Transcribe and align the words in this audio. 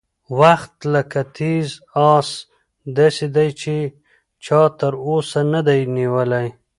وخت 0.39 0.75
لکه 0.93 1.21
تېز 1.37 1.67
اس 2.11 2.29
داسې 2.97 3.25
دی 3.35 3.49
چې 3.61 3.75
چا 4.45 4.61
تر 4.79 4.93
اوسه 5.07 5.41
نه 5.53 5.61
دی 5.67 5.79
نیولی. 5.95 6.47